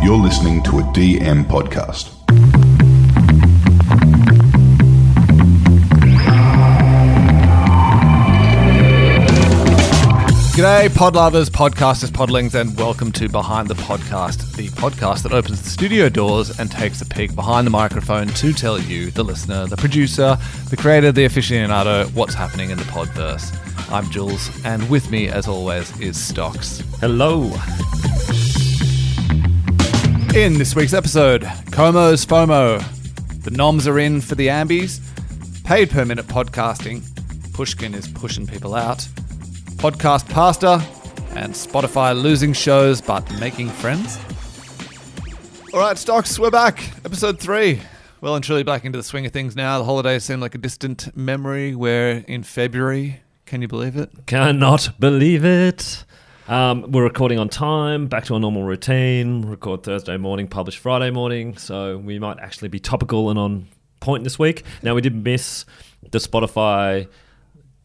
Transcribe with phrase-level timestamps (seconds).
[0.00, 2.14] You're listening to a DM podcast.
[10.54, 15.62] G'day, pod lovers, podcasters, podlings, and welcome to Behind the Podcast, the podcast that opens
[15.62, 19.66] the studio doors and takes a peek behind the microphone to tell you, the listener,
[19.66, 20.38] the producer,
[20.70, 23.52] the creator, the aficionado, what's happening in the podverse.
[23.92, 26.82] I'm Jules, and with me, as always, is Stocks.
[27.00, 27.50] Hello.
[30.34, 31.42] In this week's episode,
[31.72, 32.82] Cuomo's FOMO.
[33.42, 35.00] The noms are in for the ambies.
[35.64, 37.02] Paid per minute podcasting.
[37.54, 38.98] Pushkin is pushing people out.
[39.78, 40.82] Podcast pasta.
[41.34, 44.18] And Spotify losing shows but making friends.
[45.72, 46.78] All right, Stocks, we're back.
[47.04, 47.80] Episode three.
[48.20, 49.78] Well and truly back into the swing of things now.
[49.78, 51.74] The holidays seem like a distant memory.
[51.74, 53.20] We're in February.
[53.46, 54.10] Can you believe it?
[54.26, 56.04] Cannot believe it.
[56.48, 59.42] Um, we're recording on time, back to our normal routine.
[59.42, 61.58] Record Thursday morning, publish Friday morning.
[61.58, 63.68] So we might actually be topical and on
[64.00, 64.64] point this week.
[64.82, 65.66] Now, we did miss
[66.10, 67.06] the Spotify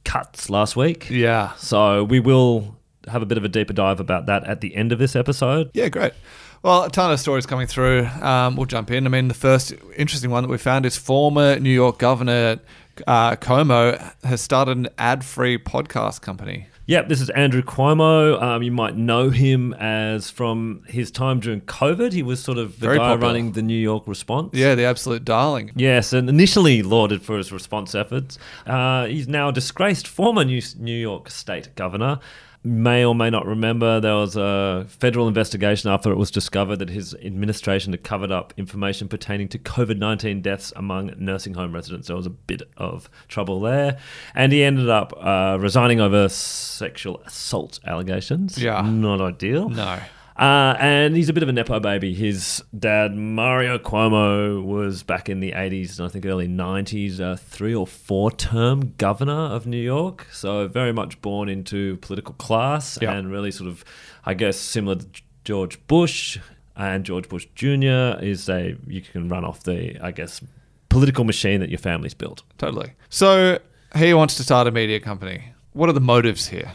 [0.06, 1.10] cuts last week.
[1.10, 1.54] Yeah.
[1.56, 2.78] So we will
[3.10, 5.70] have a bit of a deeper dive about that at the end of this episode.
[5.74, 6.14] Yeah, great.
[6.62, 8.06] Well, a ton of stories coming through.
[8.22, 9.06] Um, we'll jump in.
[9.06, 12.62] I mean, the first interesting one that we found is former New York Governor
[13.08, 16.68] uh, Cuomo has started an ad-free podcast company.
[16.94, 18.40] Yep, this is Andrew Cuomo.
[18.40, 22.14] Um, you might know him as from his time during COVID.
[22.14, 23.28] He was sort of the Very guy popular.
[23.34, 24.52] running the New York response.
[24.54, 25.72] Yeah, the absolute darling.
[25.76, 28.38] Yes, and initially lauded for his response efforts.
[28.68, 32.20] Uh, he's now a disgraced former New, New York State governor.
[32.66, 36.90] May or may not remember there was a federal investigation after it was discovered that
[36.90, 42.08] his administration had covered up information pertaining to COVID 19 deaths among nursing home residents.
[42.08, 43.98] There was a bit of trouble there.
[44.34, 48.58] And he ended up uh, resigning over sexual assault allegations.
[48.58, 48.82] Yeah.
[48.82, 49.68] Not ideal.
[49.70, 50.00] No.
[50.38, 52.14] Uh, and he's a bit of a nepo baby.
[52.14, 57.38] His dad, Mario Cuomo, was back in the 80s and I think early 90s, a
[57.38, 60.28] three or four term governor of New York.
[60.32, 63.14] So very much born into political class Yeah.
[63.14, 63.86] and really sort of,
[64.26, 65.06] I guess, similar to
[65.44, 66.40] George Bush.
[66.76, 68.20] And George Bush Jr.
[68.24, 70.42] is a, you can run off the, I guess,
[70.90, 72.42] political machine that your family's built.
[72.58, 72.94] Totally.
[73.10, 73.60] So
[73.96, 75.54] he wants to start a media company.
[75.74, 76.72] What are the motives here?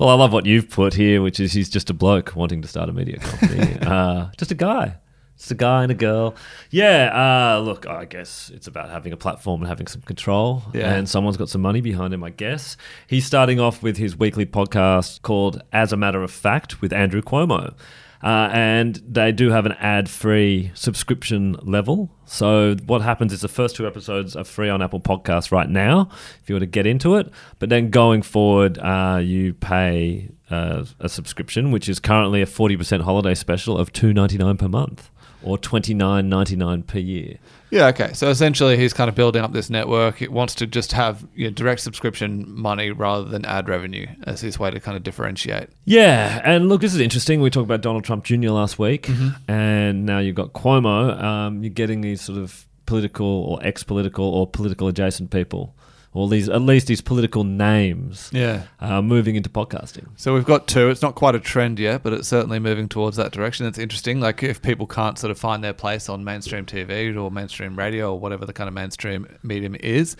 [0.00, 2.68] Well, I love what you've put here, which is he's just a bloke wanting to
[2.68, 3.78] start a media company.
[3.82, 4.96] uh, just a guy.
[5.36, 6.36] Just a guy and a girl.
[6.70, 10.62] Yeah, uh, look, I guess it's about having a platform and having some control.
[10.72, 10.94] Yeah.
[10.94, 12.78] And someone's got some money behind him, I guess.
[13.08, 17.20] He's starting off with his weekly podcast called As a Matter of Fact with Andrew
[17.20, 17.74] Cuomo.
[18.22, 22.10] Uh, and they do have an ad free subscription level.
[22.26, 26.10] So, what happens is the first two episodes are free on Apple Podcasts right now
[26.42, 27.30] if you were to get into it.
[27.58, 33.02] But then going forward, uh, you pay uh, a subscription, which is currently a 40%
[33.02, 35.10] holiday special of two ninety nine per month
[35.42, 37.38] or twenty nine ninety nine per year.
[37.70, 38.12] Yeah, okay.
[38.14, 40.20] So essentially, he's kind of building up this network.
[40.20, 44.40] It wants to just have you know, direct subscription money rather than ad revenue as
[44.40, 45.68] his way to kind of differentiate.
[45.84, 47.40] Yeah, and look, this is interesting.
[47.40, 48.50] We talked about Donald Trump Jr.
[48.50, 49.08] last week,
[49.46, 51.22] and now you've got Cuomo.
[51.22, 55.76] Um, you're getting these sort of political or ex-political or political adjacent people,
[56.12, 58.64] or these at least these political names, Yeah.
[58.80, 60.06] uh, moving into podcasting.
[60.16, 60.88] So we've got two.
[60.90, 63.66] It's not quite a trend yet, but it's certainly moving towards that direction.
[63.66, 64.20] It's interesting.
[64.20, 68.12] Like if people can't sort of find their place on mainstream TV or mainstream radio
[68.12, 70.16] or whatever the kind of mainstream medium is,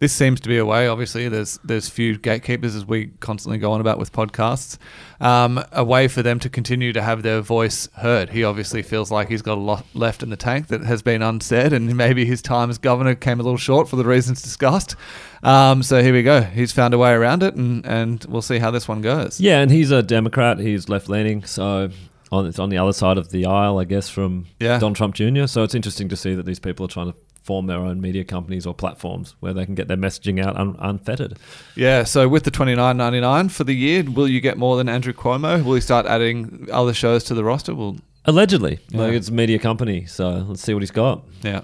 [0.00, 0.86] this seems to be a way.
[0.88, 4.78] Obviously, there's there's few gatekeepers as we constantly go on about with podcasts.
[5.20, 8.30] Um, a way for them to continue to have their voice heard.
[8.30, 11.22] He obviously feels like he's got a lot left in the tank that has been
[11.22, 14.96] unsaid, and maybe his time as governor came a little short for the reasons discussed.
[15.42, 16.40] Um, so here we go.
[16.42, 19.40] He's found a way around it, and and we'll see how this one goes.
[19.40, 20.58] Yeah, and he's a Democrat.
[20.58, 21.90] He's left leaning, so
[22.32, 24.78] on it's on the other side of the aisle, I guess, from Yeah.
[24.78, 25.46] Donald Trump Jr.
[25.46, 28.24] So it's interesting to see that these people are trying to form their own media
[28.24, 31.38] companies or platforms where they can get their messaging out un- unfettered.
[31.76, 34.76] Yeah, so with the twenty nine ninety nine for the year, will you get more
[34.76, 35.62] than Andrew Cuomo?
[35.62, 37.74] Will he start adding other shows to the roster?
[37.74, 37.96] Well,
[38.26, 41.22] Allegedly, like it's a media company, so let's see what he's got.
[41.42, 41.60] yeah.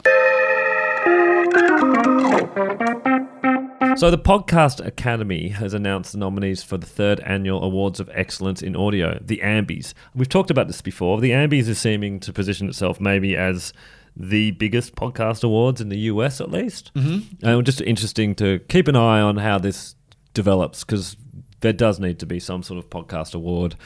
[3.96, 8.62] So, the Podcast Academy has announced the nominees for the third annual Awards of Excellence
[8.62, 9.92] in Audio, the AMBIES.
[10.14, 11.20] We've talked about this before.
[11.20, 13.72] The AMBIES is seeming to position itself maybe as
[14.20, 16.92] the biggest podcast awards in the US, at least.
[16.94, 17.46] Mm-hmm.
[17.46, 19.94] And just interesting to keep an eye on how this
[20.34, 21.16] develops because
[21.60, 23.76] there does need to be some sort of podcast award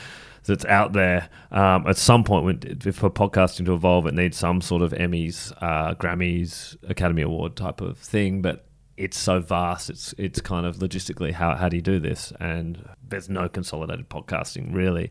[0.45, 1.29] that's out there.
[1.51, 5.53] Um, at some point, when, for podcasting to evolve, it needs some sort of Emmys,
[5.63, 8.43] uh, Grammys, Academy Award type of thing.
[8.43, 8.67] But
[8.97, 9.91] it's so vast.
[9.91, 12.33] It's it's kind of logistically how how do you do this?
[12.41, 15.11] And there's no consolidated podcasting really.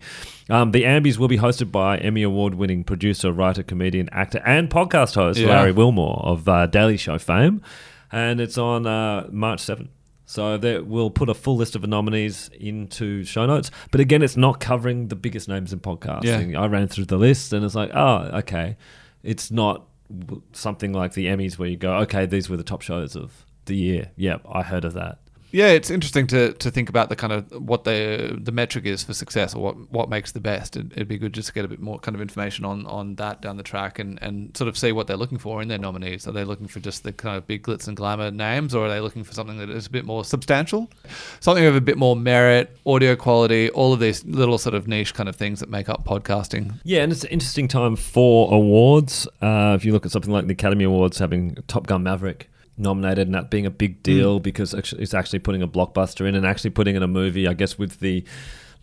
[0.49, 4.69] Um, the Ambies will be hosted by Emmy award winning producer, writer, comedian, actor, and
[4.69, 5.47] podcast host Yeah.
[5.49, 7.61] Larry Wilmore of uh, Daily Show fame,
[8.11, 9.89] and it's on uh, March seventh.
[10.25, 13.69] So there, we'll put a full list of the nominees into show notes.
[13.91, 16.57] But again, it's not covering the biggest names in podcasting.
[16.57, 18.77] I ran through the list and it's like, oh, okay.
[19.21, 19.85] It's not
[20.53, 23.75] something like the Emmys where you go, okay, these were the top shows of the
[23.75, 24.11] year.
[24.15, 25.19] Yep, I heard of that.
[25.53, 29.03] Yeah, it's interesting to, to think about the kind of what the the metric is
[29.03, 30.75] for success or what, what makes the best.
[30.75, 33.13] It, it'd be good just to get a bit more kind of information on, on
[33.15, 35.77] that down the track and, and sort of see what they're looking for in their
[35.77, 36.27] nominees.
[36.27, 38.89] Are they looking for just the kind of big glitz and glamour names or are
[38.89, 40.89] they looking for something that is a bit more substantial?
[41.39, 45.13] Something of a bit more merit, audio quality, all of these little sort of niche
[45.13, 46.79] kind of things that make up podcasting.
[46.83, 49.27] Yeah, and it's an interesting time for awards.
[49.39, 53.27] Uh, if you look at something like the Academy Awards having Top Gun Maverick nominated
[53.27, 54.43] and that being a big deal mm.
[54.43, 57.77] because it's actually putting a blockbuster in and actually putting in a movie, I guess,
[57.77, 58.23] with the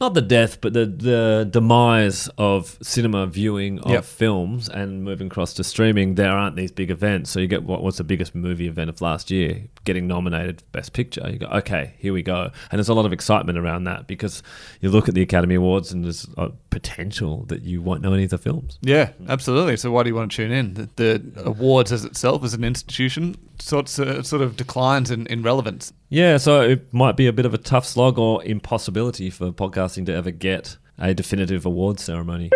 [0.00, 4.04] not the death, but the, the demise of cinema viewing of Yep.
[4.04, 7.30] films and moving across to streaming, there aren't these big events.
[7.30, 10.66] So you get what was the biggest movie event of last year, getting nominated for
[10.72, 11.28] Best Picture.
[11.30, 12.50] You go, okay, here we go.
[12.70, 14.42] And there's a lot of excitement around that because
[14.80, 18.24] you look at the Academy Awards and there's a potential that you won't know any
[18.24, 18.78] of the films.
[18.80, 19.76] Yeah, absolutely.
[19.76, 20.74] So why do you want to tune in?
[20.74, 25.42] The, the awards as itself as an institution sort of, sort of declines in, in
[25.42, 25.92] relevance.
[26.12, 30.06] Yeah, so it might be a bit of a tough slog or impossibility for podcasting
[30.06, 32.50] to ever get a definitive award ceremony.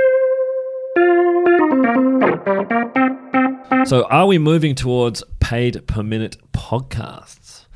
[3.87, 7.67] So, are we moving towards paid per minute podcasts?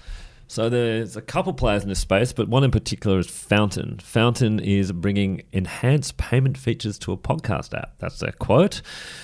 [0.48, 4.00] So, there's a couple players in this space, but one in particular is Fountain.
[4.02, 7.94] Fountain is bringing enhanced payment features to a podcast app.
[8.00, 8.82] That's their quote.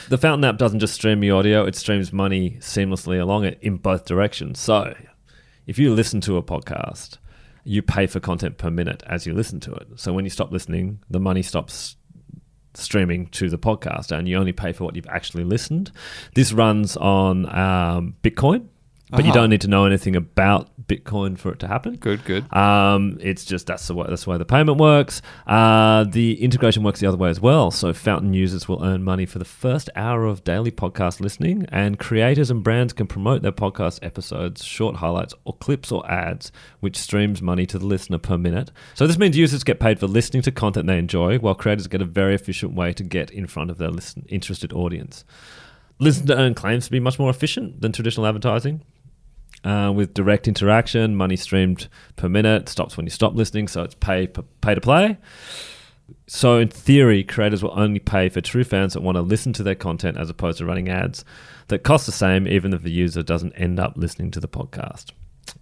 [0.09, 3.79] The Fountain app doesn't just stream your audio, it streams money seamlessly along it in
[3.79, 4.61] both directions.
[4.61, 4.95] So,
[5.67, 7.19] if you listen to a podcast,
[7.65, 9.89] you pay for content per minute as you listen to it.
[9.97, 11.97] So when you stop listening, the money stops
[12.75, 15.91] streaming to the podcast and you only pay for what you've actually listened.
[16.35, 18.67] This runs on um, Bitcoin,
[19.11, 19.41] but you Uh-huh.
[19.43, 21.97] don't need to know anything about Bitcoin for it to happen.
[21.97, 22.53] Good, good.
[22.55, 25.23] Um, it's just that's the way that's the way the payment works.
[25.47, 27.71] Uh, the integration works the other way as well.
[27.71, 31.99] So Fountain users will earn money for the first hour of daily podcast listening, and
[31.99, 36.97] creators and brands can promote their podcast episodes, short highlights, or clips or ads, which
[36.99, 38.71] streams money to the listener per minute.
[38.95, 42.03] So this means users get paid for listening to content they enjoy, while creators get
[42.03, 45.25] a very efficient way to get in front of their listen, interested audience.
[46.01, 48.81] Listen to Earn claims to be much more efficient than traditional advertising.
[49.65, 53.95] Uh, with direct interaction, money streamed per minute, stops when you stop listening, so it's
[53.95, 54.27] pay
[54.61, 55.17] pay to play.
[56.27, 59.63] So in theory, creators will only pay for true fans that want to listen to
[59.63, 61.25] their content as opposed to running ads
[61.69, 65.13] that cost the same even if the user doesn't end up listening to the podcast.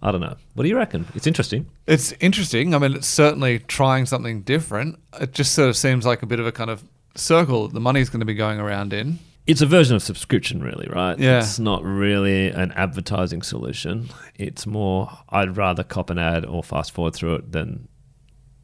[0.01, 0.35] I don't know.
[0.53, 1.05] What do you reckon?
[1.15, 1.69] It's interesting.
[1.87, 2.73] It's interesting.
[2.73, 4.99] I mean, it's certainly trying something different.
[5.19, 6.83] It just sort of seems like a bit of a kind of
[7.15, 9.19] circle the money's going to be going around in.
[9.45, 11.19] It's a version of subscription, really, right?
[11.19, 11.39] Yeah.
[11.39, 14.09] It's not really an advertising solution.
[14.35, 17.87] It's more, I'd rather cop an ad or fast forward through it than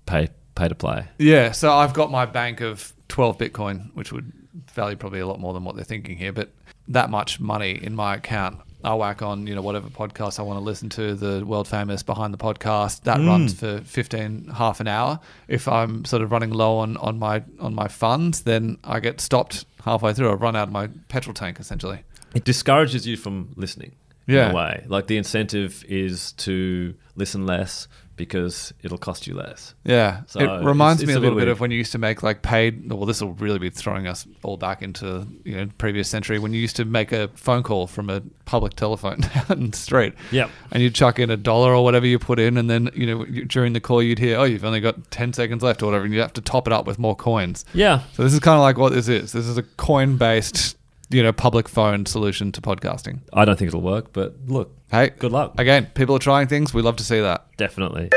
[0.05, 1.07] pay pay to play.
[1.17, 4.31] Yeah, so I've got my bank of 12 Bitcoin, which would
[4.73, 6.49] value probably a lot more than what they're thinking here, but
[6.87, 8.59] that much money in my account.
[8.81, 12.01] I whack on, you know, whatever podcast I want to listen to, the world famous
[12.01, 13.01] behind the podcast.
[13.01, 13.27] That mm.
[13.27, 15.19] runs for 15 half an hour.
[15.49, 19.19] If I'm sort of running low on, on my on my funds, then I get
[19.19, 20.29] stopped halfway through.
[20.29, 22.03] I run out of my petrol tank essentially.
[22.33, 23.95] It discourages you from listening.
[24.27, 24.49] Yeah.
[24.49, 24.85] In a way.
[24.87, 27.87] Like the incentive is to listen less
[28.19, 29.73] because it'll cost you less.
[29.85, 31.47] Yeah, So it reminds it's- me it's a little bit weird.
[31.49, 32.91] of when you used to make like paid.
[32.91, 36.53] Well, this will really be throwing us all back into you know previous century when
[36.53, 40.13] you used to make a phone call from a public telephone out in the street.
[40.31, 40.49] Yep.
[40.71, 43.23] and you'd chuck in a dollar or whatever you put in, and then you know
[43.47, 46.13] during the call you'd hear, oh, you've only got ten seconds left or whatever, and
[46.13, 47.63] you have to top it up with more coins.
[47.73, 48.01] Yeah.
[48.13, 49.31] So this is kind of like what this is.
[49.31, 50.75] This is a coin based
[51.09, 53.19] you know public phone solution to podcasting.
[53.33, 55.53] I don't think it'll work, but look, Hey, good luck.
[55.59, 56.73] Again, people are trying things.
[56.73, 57.45] We love to see that.
[57.57, 58.09] Definitely.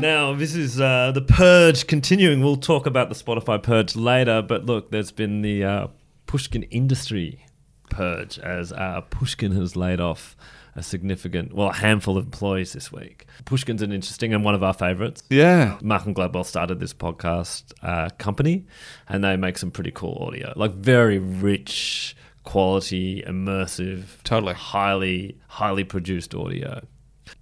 [0.00, 2.42] Now, this is uh, the purge continuing.
[2.42, 5.86] We'll talk about the Spotify purge later, but look, there's been the uh,
[6.26, 7.46] Pushkin industry
[7.88, 10.36] purge as uh, Pushkin has laid off
[10.76, 13.26] a significant, well, a handful of employees this week.
[13.44, 15.22] Pushkin's an interesting and one of our favorites.
[15.30, 15.78] Yeah.
[15.82, 18.66] Malcolm Gladwell started this podcast uh, company,
[19.08, 24.54] and they make some pretty cool audio, like very rich, quality, immersive, Totally.
[24.54, 26.84] highly, highly produced audio.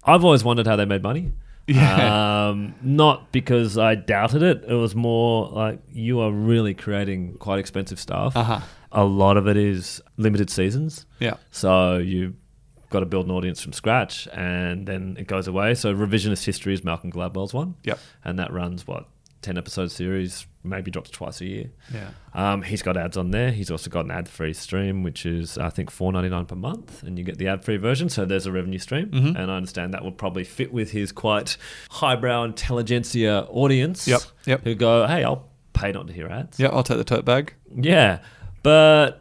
[0.03, 1.33] I've always wondered how they made money.
[1.67, 2.49] Yeah.
[2.49, 4.65] Um, not because I doubted it.
[4.67, 8.35] It was more like you are really creating quite expensive stuff.
[8.35, 8.59] Uh-huh.
[8.91, 11.05] A lot of it is limited seasons.
[11.19, 11.35] Yeah.
[11.51, 12.35] So you
[12.93, 15.73] got to build an audience from scratch and then it goes away.
[15.75, 17.75] So Revisionist History is Malcolm Gladwell's one.
[17.83, 17.99] Yep.
[18.23, 19.07] And that runs, what,
[19.41, 21.69] 10 episode series, maybe drops twice a year.
[21.93, 22.09] Yeah.
[22.33, 23.51] Um, he's got ads on there.
[23.51, 27.03] He's also got an ad-free stream, which is I think four ninety nine per month,
[27.03, 28.07] and you get the ad-free version.
[28.07, 29.35] So there's a revenue stream, Mhm.
[29.37, 31.57] and I understand that will probably fit with his quite
[31.91, 34.07] highbrow intelligentsia audience.
[34.07, 34.63] Yep, yep.
[34.63, 36.57] Who go, hey, I'll pay not to hear ads.
[36.59, 37.53] Yeah, I'll take the tote bag.
[37.75, 38.19] Yeah,
[38.63, 39.19] but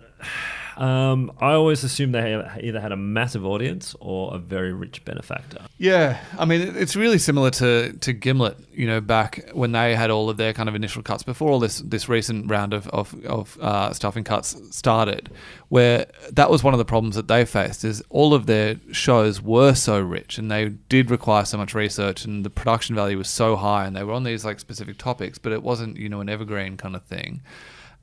[0.76, 5.66] um, I always assumed they either had a massive audience or a very rich benefactor.
[5.78, 10.10] Yeah, I mean, it's really similar to, to Gimlet, you know, back when they had
[10.10, 13.14] all of their kind of initial cuts before all this this recent round of of,
[13.24, 13.92] of uh,
[14.24, 15.30] cuts started,
[15.68, 19.40] where that was one of the problems that they faced is all of their shows
[19.40, 23.28] were so rich and they did require so much research and the production value was
[23.28, 26.20] so high and they were on these like specific topics, but it wasn't you know
[26.20, 27.40] an evergreen kind of thing.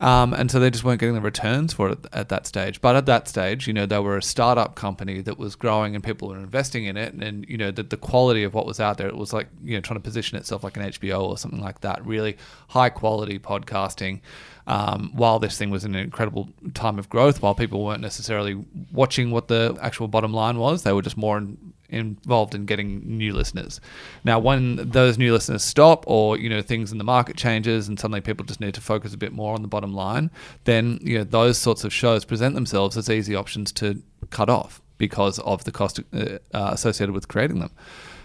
[0.02, 2.80] Um, and so they just weren't getting the returns for it at that stage.
[2.80, 6.04] But at that stage, you know, they were a startup company that was growing and
[6.04, 7.14] people were investing in it.
[7.14, 9.76] And, you know, the, the quality of what was out there, it was like, you
[9.76, 12.06] know, trying to position itself like an HBO or something like that.
[12.06, 12.38] Really
[12.70, 14.22] high quality podcasting.
[14.68, 18.64] Um, while this thing was in an incredible time of growth, while people weren't necessarily
[18.94, 23.02] watching what the actual bottom line was, they were just more in, involved in getting
[23.06, 23.82] new listeners.
[24.24, 28.00] Now, when those new listeners stop, or you know things in the market changes, and
[28.00, 30.32] suddenly people just need to focus a bit more on the bottom line,
[30.66, 34.82] then you know those sorts of shows present themselves as easy options to cut off
[34.98, 37.72] because of the cost uh, uh, associated with creating them.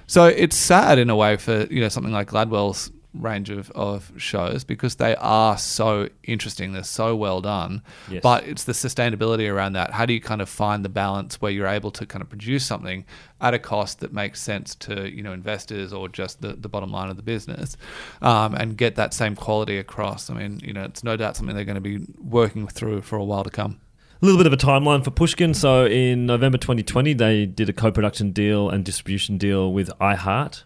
[0.07, 4.13] So it's sad in a way for you know something like Gladwell's range of, of
[4.17, 6.73] shows because they are so interesting.
[6.73, 7.83] They're so well done.
[8.11, 8.23] Yes.
[8.23, 9.93] but it's the sustainability around that.
[9.93, 12.67] How do you kind of find the balance where you're able to kind of produce
[12.67, 13.05] something
[13.41, 16.91] at a cost that makes sense to you know investors or just the, the bottom
[16.91, 17.77] line of the business
[18.23, 20.31] um, and get that same quality across?
[20.31, 23.17] I mean you know it's no doubt something they're going to be working through for
[23.17, 23.81] a while to come.
[24.23, 25.53] A little bit of a timeline for Pushkin.
[25.53, 30.63] So in November 2020, they did a co-production deal and distribution deal with iHeart,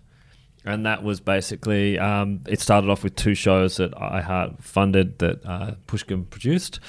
[0.64, 5.18] and that was basically um, it started off with two shows that I iHeart funded
[5.18, 6.80] that uh, Pushkin produced.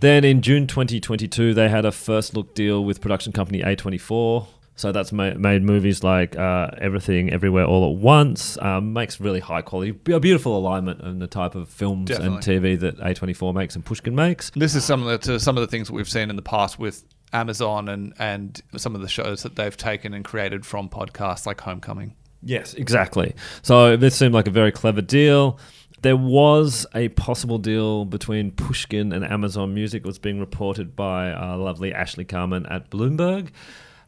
[0.00, 4.46] Then in June 2022, they had a first look deal with production company A24.
[4.74, 8.58] So that's ma- made movies like uh, Everything, Everywhere, All at Once.
[8.60, 12.78] Um, makes really high quality, a beautiful alignment in the type of films and TV
[12.80, 14.50] that A24 makes and Pushkin makes.
[14.56, 17.04] This is similar to some of the things that we've seen in the past with
[17.32, 21.60] Amazon and, and some of the shows that they've taken and created from podcasts like
[21.60, 22.14] Homecoming.
[22.42, 23.34] Yes, exactly.
[23.62, 25.58] So this seemed like a very clever deal.
[26.02, 30.04] There was a possible deal between Pushkin and Amazon Music.
[30.04, 33.50] Was being reported by uh, lovely Ashley Carman at Bloomberg.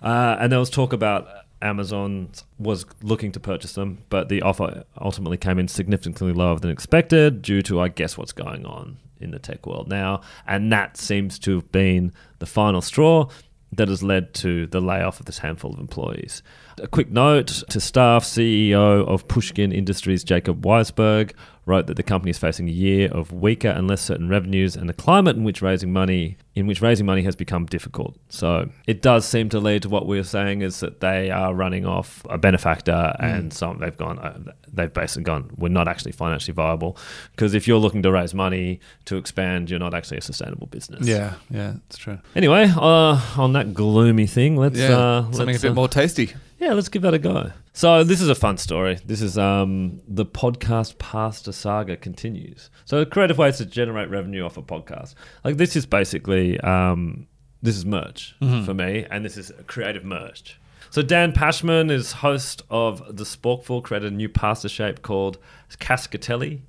[0.02, 1.28] Uh, and there was talk about
[1.62, 6.70] Amazon was looking to purchase them, but the offer ultimately came in significantly lower than
[6.70, 10.20] expected due to, I guess, what's going on in the tech world now.
[10.46, 13.28] And that seems to have been the final straw
[13.72, 16.42] that has led to the layoff of this handful of employees.
[16.82, 21.32] A quick note to staff CEO of Pushkin Industries, Jacob Weisberg,
[21.66, 24.90] wrote that the company is facing a year of weaker and less certain revenues and
[24.90, 28.16] a climate in which raising money in which raising money has become difficult.
[28.28, 31.54] So it does seem to lead to what we are saying is that they are
[31.54, 36.12] running off a benefactor and some they've gone uh, they've basically gone we're not actually
[36.12, 36.96] financially viable
[37.30, 41.06] because if you're looking to raise money to expand you're not actually a sustainable business.
[41.06, 42.18] Yeah, yeah, it's true.
[42.36, 45.88] Anyway, uh, on that gloomy thing, let's Yeah, uh, something let's, a bit uh, more
[45.88, 46.34] tasty.
[46.64, 47.52] Yeah, let's give that a go.
[47.74, 48.98] So this is a fun story.
[49.04, 52.70] This is um, the podcast pasta saga continues.
[52.86, 55.14] So creative ways to generate revenue off a podcast.
[55.44, 57.26] Like this is basically um,
[57.62, 60.58] this is merch for me, and this is a creative merch.
[60.88, 65.38] So Dan Pashman is host of the Sporkful, created a new pasta shape called
[65.78, 66.62] Cascatelli.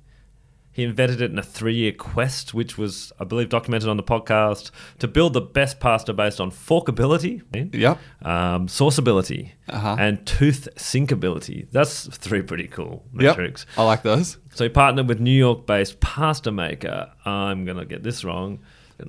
[0.76, 4.70] He invented it in a three-year quest, which was, I believe, documented on the podcast,
[4.98, 7.40] to build the best pasta based on forkability,
[7.72, 7.98] Yep.
[8.20, 9.96] um, sauceability, Uh-huh.
[9.98, 11.66] and tooth sinkability.
[11.72, 13.22] That's three pretty cool Yep.
[13.38, 13.64] metrics.
[13.78, 14.36] I like those.
[14.54, 17.10] So he partnered with New York-based pasta maker.
[17.24, 18.58] I'm gonna get this wrong,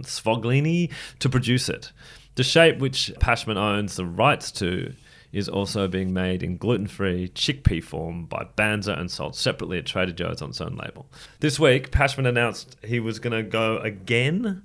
[0.03, 1.91] Sfoglini, to produce it.
[2.35, 4.93] The shape which Pashman owns the rights to
[5.31, 10.11] is also being made in gluten-free chickpea form by Banza and sold separately at Trader
[10.11, 11.07] Joe's on its own label.
[11.39, 14.63] This week, Pashman announced he was going to go again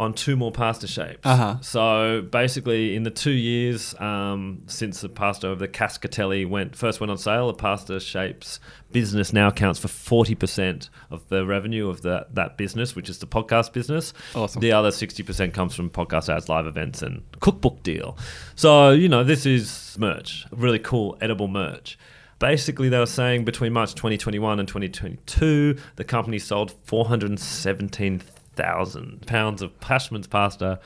[0.00, 1.20] on two more pasta shapes.
[1.24, 1.56] Uh-huh.
[1.60, 7.00] So basically, in the two years um, since the pasta of the Cascatelli went first
[7.00, 8.60] went on sale, the pasta shapes
[8.92, 13.18] business now accounts for forty percent of the revenue of that that business, which is
[13.18, 14.14] the podcast business.
[14.34, 14.62] Awesome.
[14.62, 18.16] The other sixty percent comes from podcast ads, live events, and cookbook deal.
[18.54, 21.98] So you know this is merch, really cool edible merch.
[22.38, 29.80] Basically, they were saying between March 2021 and 2022, the company sold 417,000 pounds of
[29.80, 30.80] Pashman's pasta,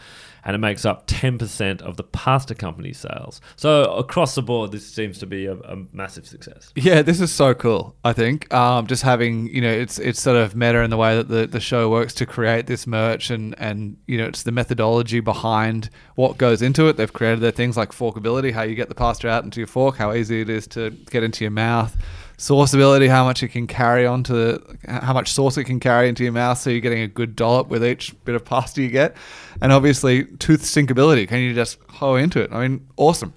[0.45, 3.41] and it makes up 10% of the pasta company sales.
[3.57, 6.73] So across the board, this seems to be a, a massive success.
[6.77, 7.97] Yeah, this is so cool.
[8.05, 11.17] I think um, just having you know it's it's sort of meta in the way
[11.17, 14.53] that the, the show works to create this merch and and you know it's the
[14.53, 16.97] methodology behind what goes into it.
[16.97, 19.97] They've created their things like forkability, how you get the pasta out into your fork,
[19.97, 21.97] how easy it is to get into your mouth.
[22.37, 26.33] Sauceability, how much it can carry onto, how much sauce it can carry into your
[26.33, 29.17] mouth, so you're getting a good dollop with each bit of pasta you get,
[29.63, 31.29] and obviously tooth sinkability.
[31.29, 32.53] Can you just hoe into it?
[32.53, 33.35] I mean, awesome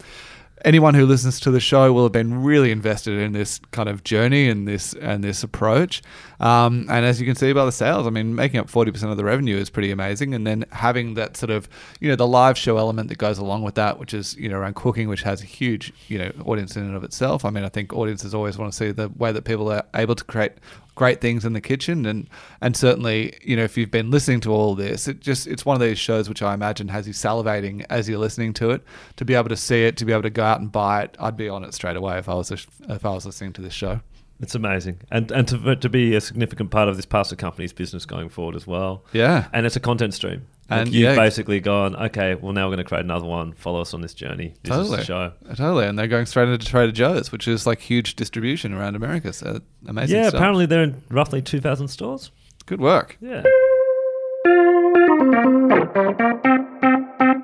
[0.65, 4.03] anyone who listens to the show will have been really invested in this kind of
[4.03, 6.01] journey and this and this approach.
[6.39, 9.11] Um, and as you can see by the sales, I mean, making up forty percent
[9.11, 10.33] of the revenue is pretty amazing.
[10.33, 11.67] And then having that sort of
[11.99, 14.57] you know the live show element that goes along with that, which is you know
[14.57, 17.45] around cooking, which has a huge you know audience in and of itself.
[17.45, 20.15] I mean, I think audiences always want to see the way that people are able
[20.15, 20.53] to create
[20.97, 22.27] great things in the kitchen and
[22.59, 25.75] and certainly you know if you've been listening to all this it just it's one
[25.75, 28.81] of these shows which I imagine has you salivating as you're listening to it
[29.17, 31.15] to be able to see it to be able to go out and buy it
[31.19, 33.73] I'd be on it straight away if I was if I was listening to this
[33.73, 34.01] show
[34.39, 38.05] It's amazing, and and to to be a significant part of this pasta company's business
[38.05, 39.03] going forward as well.
[39.11, 39.47] Yeah.
[39.51, 40.45] and it's a content stream.
[40.69, 41.15] Like And, you've yeah.
[41.15, 43.53] basically gone, okay, well now we're going to create another one.
[43.53, 44.53] Follow us on this journey.
[44.63, 45.03] This is Totally.
[45.05, 45.31] show.
[45.55, 49.33] Totally, and they're going straight into Trader Joe's, which is like huge distribution around America.
[49.33, 50.17] So amazing.
[50.17, 50.35] yeah, stuff.
[50.39, 52.29] apparently they're in roughly two thousand stores.
[52.67, 53.17] good work.
[53.19, 53.41] Yeah.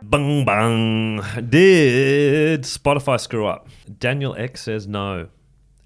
[0.03, 1.21] Bang bang.
[1.49, 3.67] Did Spotify screw up?
[3.99, 5.27] Daniel Ek says no.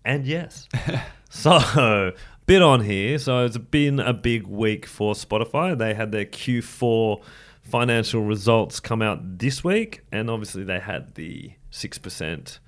[0.08, 0.70] And yes.
[1.30, 2.14] so,
[2.46, 3.20] bit on here.
[3.20, 5.78] So, it's been a big week for Spotify.
[5.78, 7.22] They had their Q4
[7.62, 10.06] financial results come out this week.
[10.10, 12.60] And obviously, they had the 6%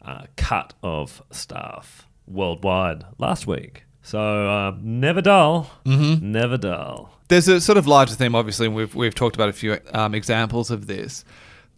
[0.00, 3.84] uh, cut of staff worldwide last week.
[4.00, 5.70] So, uh, never dull.
[5.84, 6.32] Mm-hmm.
[6.32, 7.12] Never dull.
[7.28, 10.14] There's a sort of larger theme, obviously, and we've we've talked about a few um,
[10.14, 11.26] examples of this.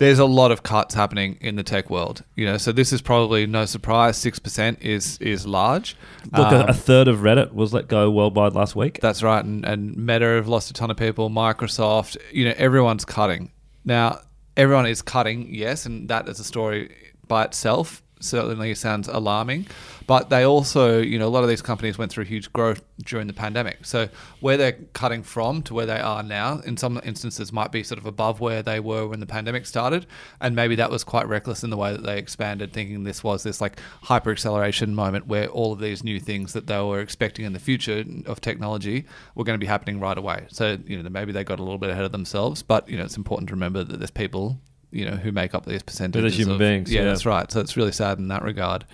[0.01, 2.57] There's a lot of cuts happening in the tech world, you know.
[2.57, 4.17] So this is probably no surprise.
[4.17, 5.95] Six percent is is large.
[6.37, 9.01] Look, a, Um, a third of Reddit was let go worldwide last week.
[9.03, 11.29] That's right, and, and Meta have lost a ton of people.
[11.29, 13.51] Microsoft, you know, everyone's cutting
[13.85, 14.21] now.
[14.57, 16.91] Everyone is cutting, yes, and that is a story
[17.29, 18.03] by itself.
[18.23, 19.67] Certainly sounds alarming,
[20.07, 23.27] but they also, you know, a lot of these companies went through huge growth during
[23.27, 23.87] the pandemic.
[23.87, 27.83] So where they're cutting from to where they are now, in some instances, might be
[27.83, 30.07] sort of above where they were when the pandemic started,
[30.39, 33.43] and maybe that was quite reckless in the way that they expanded, thinking this was
[33.43, 37.47] this like hyper acceleration moment where all of these new things that they were expecting
[37.47, 40.47] in the future of technology were going to be happening right away.
[40.49, 43.05] So you know maybe they got a little bit ahead of themselves, but you know
[43.05, 44.61] it's important to remember that there's people
[44.93, 46.37] you know who make up these percentages.
[46.37, 47.07] human of- beings, Yeah, yeah.
[47.09, 47.51] that's right.
[47.51, 48.85] So it's really sad in that regard.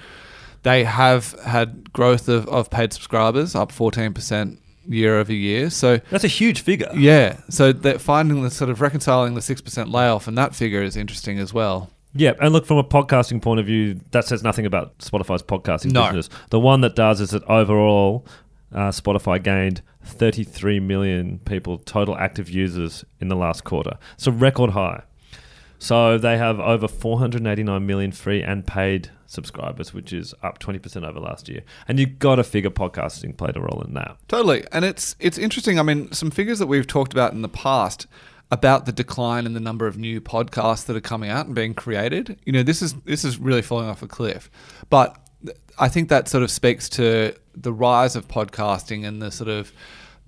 [0.63, 5.71] They have had growth of, of paid subscribers up 14% year over year.
[5.71, 6.91] So That's a huge figure.
[6.95, 10.97] yeah, so that finding the sort of reconciling the 6% layoff and that figure is
[10.97, 11.91] interesting as well.
[12.15, 15.93] Yeah, and look from a podcasting point of view, that says nothing about Spotify's podcasting
[15.93, 16.05] No.
[16.07, 16.31] business.
[16.51, 18.27] The one that does is that overall,
[18.75, 23.99] uh, Spotify gained 33 million people total active users in the last quarter.
[24.15, 25.03] It's a record high.
[25.79, 31.21] So they have over 489 million free and paid subscribers, which is up 20% over
[31.21, 31.63] last year.
[31.89, 34.17] And you've got to figure podcasting played a role in that.
[34.29, 35.79] Totally, and it's it's interesting.
[35.79, 38.07] I mean, some figures that we've talked about in the past
[38.51, 41.75] about the decline in the number of new podcasts that are coming out and being
[41.75, 42.39] created.
[42.45, 44.51] You know, this is this is really falling off a cliff.
[44.89, 45.17] But
[45.79, 49.73] I think that sort of speaks to the rise of podcasting and the sort of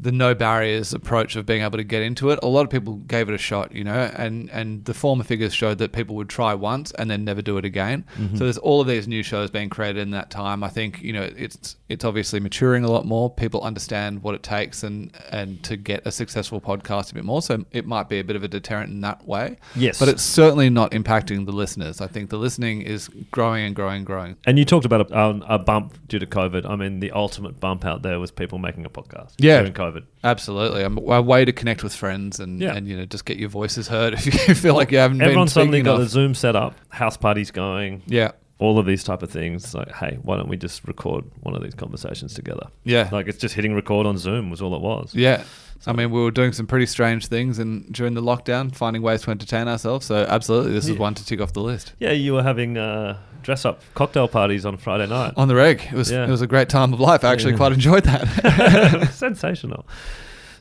[0.01, 2.39] the no barriers approach of being able to get into it.
[2.43, 5.53] A lot of people gave it a shot, you know, and and the former figures
[5.53, 8.05] showed that people would try once and then never do it again.
[8.35, 10.63] So there's all of these new shows being created in that time.
[10.63, 13.29] I think you know it's it's obviously maturing a lot more.
[13.29, 17.43] People understand what it takes and and to get a successful podcast a bit more.
[17.43, 19.57] So it might be a bit of a deterrent in that way.
[19.75, 19.99] Yes.
[19.99, 22.01] but it's certainly not impacting the listeners.
[22.01, 24.37] I think the listening is growing and growing and growing.
[24.47, 26.69] And you talked about a, um, a bump due to COVID.
[26.69, 29.59] I mean, the ultimate bump out there was people making a podcast Yeah.
[29.59, 29.88] during COVID.
[30.25, 32.75] Absolutely, a, a way to connect with friends and, Yeah.
[32.75, 35.49] and you know just get your voices heard if you feel like you haven't Everyone
[35.49, 36.09] suddenly got a enough.
[36.11, 39.75] Zoom set up, house parties going, Yeah, all of these type of things.
[39.75, 42.67] Like, hey, why don't we just record one of these conversations together?
[42.85, 45.15] yeah, Like, it's just hitting record on Zoom was all it was.
[45.15, 45.45] yeah.
[45.87, 49.23] I mean, we were doing some pretty strange things and during the lockdown, finding ways
[49.23, 50.07] to entertain ourselves.
[50.07, 51.93] So absolutely, this is one to tick off the list.
[51.99, 55.33] Yeah, you were having uh, dress up cocktail parties on Friday night.
[55.37, 56.27] On the reg, it was Yeah.
[56.27, 57.25] it was a great time of life.
[57.25, 57.57] I actually Yeah.
[57.59, 59.11] quite enjoyed that.
[59.15, 59.87] Sensational.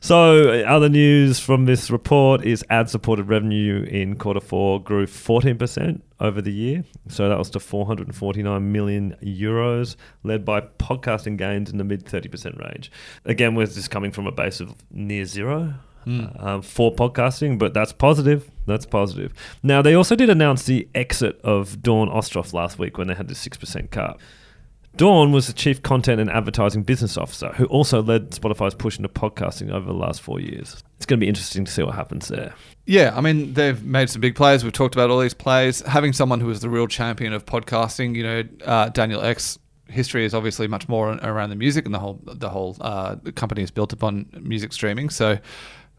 [0.08, 5.06] So, uh, other news from this report is ad supported revenue in quarter four grew
[5.06, 6.86] 14% over the year.
[7.10, 12.58] So, that was to 449 million euros, led by podcasting gains in the mid 30%
[12.58, 12.89] range.
[13.26, 15.74] Again, with this coming from a base of near zero.
[16.39, 18.50] Um, for podcasting, but that's positive.
[18.65, 19.34] That's positive.
[19.62, 23.28] Now, they also did announce the exit of Dawn Ostroff last week when they had
[23.28, 24.17] the 6% cut.
[24.95, 29.10] Dawn was the chief content and advertising business officer who also led Spotify's push into
[29.10, 30.84] podcasting over the last four years.
[30.95, 32.56] It's going to be interesting to see what happens there.
[32.88, 34.63] Yeah, I mean, they've made some big plays.
[34.63, 35.82] We've talked about all these plays.
[35.82, 39.60] Having someone who is the real champion of podcasting, you know, uh, Daniel Ek's.
[39.89, 43.62] History is obviously much more around the music, and the whole the whole uh, company
[43.62, 45.10] is built upon music streaming.
[45.10, 45.39] So,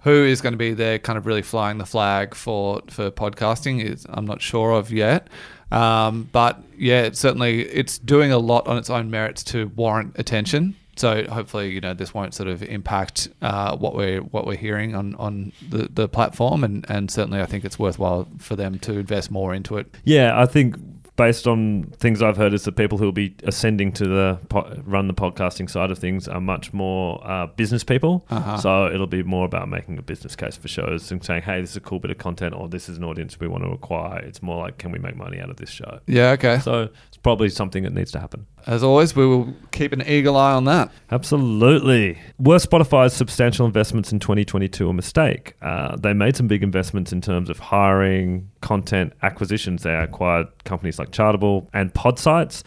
[0.01, 3.83] who is going to be there, kind of really flying the flag for for podcasting?
[3.83, 5.29] Is I'm not sure of yet.
[5.71, 10.19] Um, but yeah, it's certainly it's doing a lot on its own merits to warrant
[10.19, 10.77] attention.
[10.97, 14.97] So hopefully, you know, this won't sort of impact uh, what we're what we're hearing
[14.97, 18.99] on, on the, the platform, and, and certainly I think it's worthwhile for them to
[18.99, 19.95] invest more into it.
[20.05, 20.75] Yeah, I think
[21.19, 24.81] based on things I've heard, is that people who will be ascending to the po-
[24.85, 28.25] run the podcasting side of things are much more uh, business people.
[28.31, 28.57] Uh-huh.
[28.57, 31.71] So it'll be more about making a business case for shows and saying, "Hey, this
[31.71, 34.21] is a cool bit of content," or "This is an audience we want to acquire."
[34.21, 36.61] It's more like, "Can we make money out of this show?" Yeah, okay.
[36.61, 38.47] So it's probably something that needs to happen.
[38.69, 40.91] As always, we will keep an eagle eye on that.
[41.11, 42.19] Absolutely.
[42.39, 45.55] Were Spotify's substantial investments in 2022 a mistake?
[45.63, 49.85] Uh, they made some big investments in terms of hiring, content acquisitions.
[49.85, 52.63] They acquired companies like Chartable and Podsights.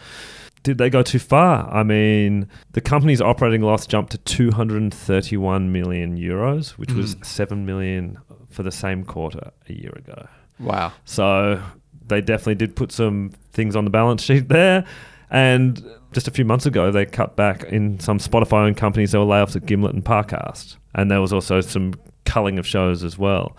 [0.64, 1.72] Did they go too far?
[1.72, 8.18] I mean, the company's operating loss jumped to 231 million euros, which was 7 million
[8.50, 10.26] for the same quarter a year ago.
[10.58, 10.92] Wow.
[11.04, 11.62] So
[12.08, 14.84] they definitely did put some things on the balance sheet there.
[15.32, 19.10] And just a few months ago, they cut back in some Spotify owned companies.
[19.12, 20.76] There were layoffs at Gimlet and Parcast.
[20.94, 21.94] And there was also some
[22.26, 23.56] culling of shows as well.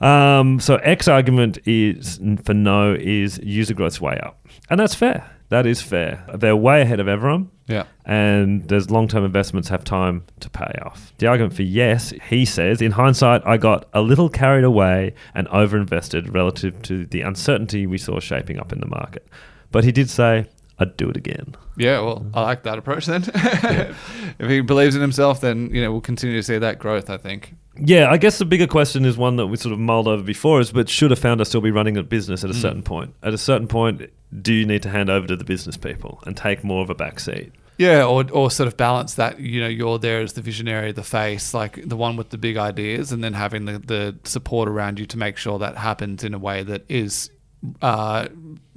[0.00, 5.30] Um, so Ek's argument is for no is user growth's way up, and that's fair.
[5.48, 6.26] That is fair.
[6.34, 7.84] They're way ahead of everyone, Yeah.
[8.04, 11.12] and there's long-term investments have time to pay off.
[11.18, 15.46] The argument for yes, he says, in hindsight, I got a little carried away and
[15.48, 19.28] overinvested relative to the uncertainty we saw shaping up in the market.
[19.70, 20.46] But he did say,
[20.82, 21.54] I'd do it again.
[21.76, 23.22] Yeah, well, I like that approach then.
[24.38, 27.16] if he believes in himself, then, you know, we'll continue to see that growth, I
[27.16, 27.54] think.
[27.76, 30.60] Yeah, I guess the bigger question is one that we sort of mulled over before
[30.60, 33.14] is but should a founder still be running a business at a certain point?
[33.22, 34.10] At a certain point,
[34.42, 36.94] do you need to hand over to the business people and take more of a
[36.94, 37.52] back seat?
[37.78, 41.02] Yeah, or, or sort of balance that, you know, you're there as the visionary, the
[41.02, 44.98] face, like the one with the big ideas, and then having the, the support around
[44.98, 47.30] you to make sure that happens in a way that is,
[47.80, 48.28] uh,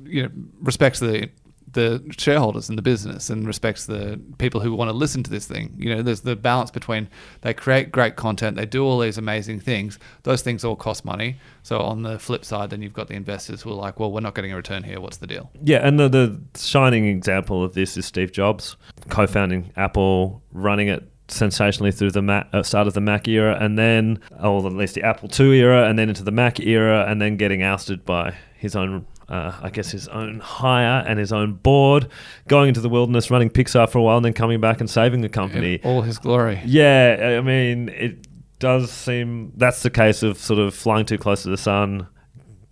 [0.04, 0.30] you know,
[0.62, 1.30] respects the
[1.76, 5.46] the shareholders in the business and respects the people who want to listen to this
[5.46, 5.76] thing.
[5.78, 7.08] You know, there's the balance between
[7.42, 10.00] they create great content, they do all these amazing things.
[10.24, 11.38] Those things all cost money.
[11.64, 14.22] So on the flip side, then you've got the investors who are like, well, we're
[14.22, 15.00] not getting a return here.
[15.00, 15.52] What's the deal?
[15.62, 18.76] Yeah, and the, the shining example of this is Steve Jobs,
[19.10, 23.78] co-founding Apple, running it sensationally through the Mac, uh, start of the Mac era, and
[23.78, 27.22] then, or at least the Apple II era, and then into the Mac era, and
[27.22, 29.06] then getting ousted by his own.
[29.28, 32.10] Uh, I guess his own hire and his own board,
[32.48, 35.22] going into the wilderness, running Pixar for a while, and then coming back and saving
[35.22, 35.76] the company.
[35.76, 36.62] In all his glory.
[36.64, 38.28] Yeah, I mean, it
[38.60, 42.08] does seem that's the case of sort of flying too close to the sun.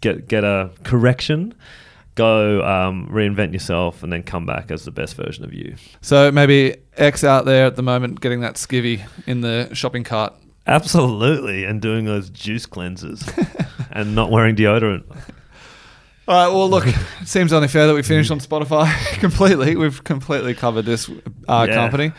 [0.01, 1.53] Get get a correction,
[2.15, 5.75] go um, reinvent yourself, and then come back as the best version of you.
[6.01, 10.33] So maybe Ek out there at the moment getting that skivvy in the shopping cart.
[10.67, 13.27] Absolutely, and doing those juice cleanses
[13.91, 15.03] and not wearing deodorant.
[16.27, 16.47] All right.
[16.53, 16.95] Well, look, it
[17.27, 19.75] seems only fair that we finish on Spotify completely.
[19.75, 21.09] We've completely covered this
[21.49, 21.75] uh, Yeah.
[21.75, 22.13] company.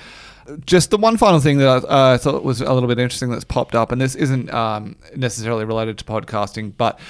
[0.67, 3.45] Just the one final thing that I uh, thought was a little bit interesting that's
[3.45, 7.01] popped up, and this isn't um, necessarily related to podcasting, but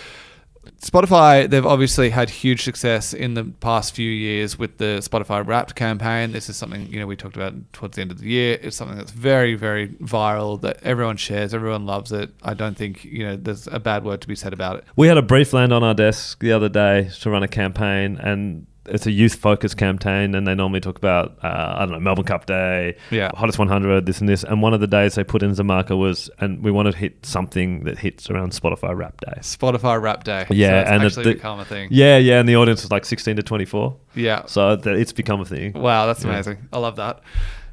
[0.81, 5.75] Spotify, they've obviously had huge success in the past few years with the Spotify Wrapped
[5.75, 6.33] campaign.
[6.33, 8.59] This is something, you know, we talked about towards the end of the year.
[8.63, 12.31] It's something that's very, very viral that everyone shares, everyone loves it.
[12.43, 14.85] I don't think, you know, there's a bad word to be said about it.
[14.97, 18.17] We had a brief land on our desk the other day to run a campaign,
[18.19, 22.01] and it's a youth focused campaign, and they normally talk about uh, I don't know
[22.01, 23.31] Melbourne Cup Day, Yeah.
[23.35, 24.45] hottest 100, this and this.
[24.45, 26.93] And one of the days they put in as a marker was, and we wanted
[26.93, 29.41] to hit something that hits around Spotify Rap Day.
[29.41, 30.47] Spotify Rap Day.
[30.51, 31.89] Yeah, so it's and actually the- become a thing.
[31.91, 34.43] Yeah, yeah, and the audience was like 16 to 24, Yeah.
[34.47, 35.73] so that it's become a thing.
[35.73, 36.31] Wow, that's Yeah.
[36.33, 36.59] amazing.
[36.73, 37.21] I love that.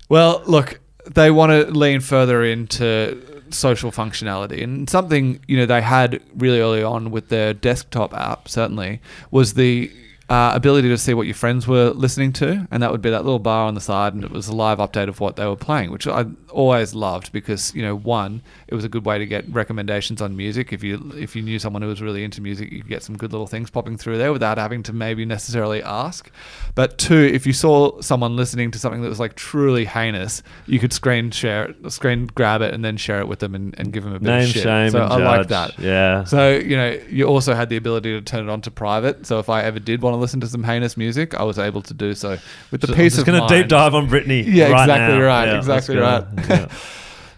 [0.10, 0.80] Well, look,
[1.14, 3.18] they want to lean further into
[3.50, 8.48] social functionality and something you know they had really early on with their desktop app
[8.48, 9.92] certainly was the
[10.32, 13.26] uh, ability to see what your friends were listening to, and that would be that
[13.26, 15.58] little bar on the side, and it was a live update of what they were
[15.58, 19.26] playing, which I always loved because you know, one, it was a good way to
[19.26, 20.72] get recommendations on music.
[20.72, 23.18] If you if you knew someone who was really into music, you could get some
[23.18, 26.32] good little things popping through there without having to maybe necessarily ask.
[26.76, 30.80] But two, if you saw someone listening to something that was like truly heinous, you
[30.80, 33.92] could screen share it, screen grab it, and then share it with them and, and
[33.92, 34.64] give them a bit Name, of shit.
[34.64, 35.78] shame, so I like that.
[35.78, 36.24] Yeah.
[36.24, 39.26] So you know, you also had the ability to turn it on to private.
[39.26, 41.82] So if I ever did want to listen to some heinous music, I was able
[41.82, 42.38] to do so
[42.72, 44.46] with the So I'm peace just of going to deep dive on Britney.
[44.46, 45.26] Yeah, right exactly now.
[45.26, 46.26] right, Yeah, exactly right.
[46.50, 46.68] Yeah.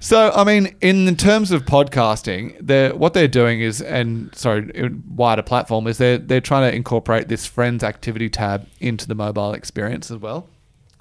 [0.03, 4.69] So, I mean, in terms of podcasting, they're, what they're doing is, and sorry,
[5.15, 9.53] wider platform is they're they're trying to incorporate this friends activity tab into the mobile
[9.53, 10.49] experience as well.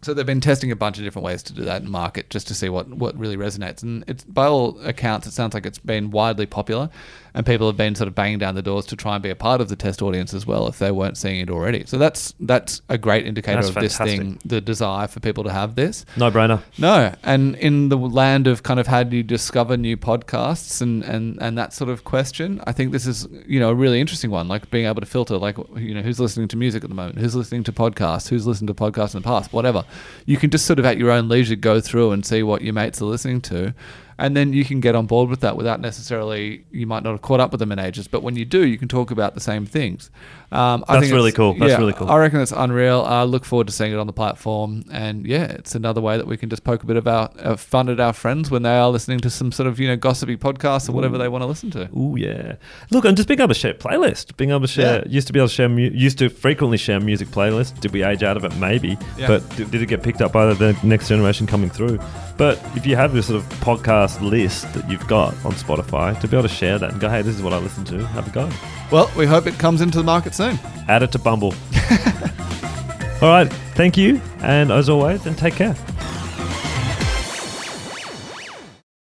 [0.03, 2.47] So they've been testing a bunch of different ways to do that in market just
[2.49, 3.83] to see what, what really resonates.
[3.83, 6.89] And it's by all accounts, it sounds like it's been widely popular,
[7.35, 9.37] and people have been sort of banging down the doors to try and be a
[9.37, 11.85] part of the test audience as well if they weren't seeing it already.
[11.87, 15.53] So that's that's a great indicator That's of this thing, the desire for people to
[15.53, 16.05] have this.
[16.17, 16.63] No brainer.
[16.79, 21.03] No, and in the land of kind of how do you discover new podcasts and,
[21.05, 24.31] and, and that sort of question, I think this is you know a really interesting
[24.31, 24.49] one.
[24.49, 27.19] Like being able to filter, like you know who's listening to music at the moment,
[27.19, 29.85] who's listening to podcasts, who's listened to podcasts in the past, whatever.
[30.27, 32.75] You can just sort of at your own leisure go through and see what your
[32.75, 33.75] mates are listening to,
[34.23, 37.23] and then you can get on board with that without necessarily you might not have
[37.23, 39.41] caught up with them in ages, but when you do, you can talk about the
[39.41, 40.13] same things.
[40.53, 41.55] Um, I That's think really cool.
[41.55, 42.09] That's yeah, really cool.
[42.09, 43.03] I reckon it's unreal.
[43.03, 46.29] I look forward to seeing it on the platform, and yeah, it's another way that
[46.29, 48.77] we can just poke a bit of our uh, fun at our friends when they
[48.77, 51.47] are listening to some sort of you know gossipy podcast or whatever they want to
[51.47, 51.89] listen to.
[51.97, 52.57] Oh yeah.
[52.91, 55.01] Look, and just being able to share playlist, being able to share.
[55.01, 55.13] Yeah.
[55.13, 55.69] Used to be able to share.
[55.69, 57.81] Mu- used to frequently share music playlists.
[57.81, 58.55] Did we age out of it?
[58.57, 58.99] Maybe.
[59.17, 59.27] Yeah.
[59.27, 61.99] But did it get picked up by the next generation coming through?
[62.37, 66.29] But if you have this sort of podcast list that you've got on Spotify, to
[66.29, 68.07] be able to share that and go, hey, this is what I listen to.
[68.09, 68.51] Have a go.
[68.91, 70.59] Well, we hope it comes into the market soon.
[70.89, 71.55] Add it to Bumble.
[73.23, 73.53] All right.
[73.75, 75.75] Thank you, and as always, and take care.